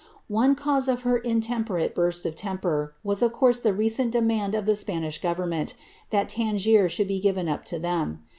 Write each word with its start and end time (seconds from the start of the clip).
One 0.33 0.55
cause 0.55 0.87
of 0.87 1.03
her 1.03 1.19
intemperate 1.19 1.93
burst 1.93 2.25
of 2.25 2.33
temper 2.33 2.95
wu 3.03 3.11
of 3.21 3.31
course 3.33 3.59
the 3.59 3.71
recent 3.71 4.09
demand 4.09 4.55
of 4.55 4.65
the 4.65 4.75
Spanish 4.75 5.21
government, 5.21 5.75
that 6.09 6.27
Tangier 6.27 6.87
nhould 6.89 7.07
be 7.07 7.19
given 7.19 7.47
up 7.47 7.63
to 7.65 7.77
them. 7.77 8.23